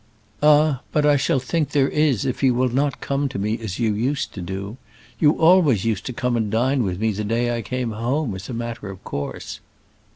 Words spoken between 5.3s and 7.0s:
always used to come and dine with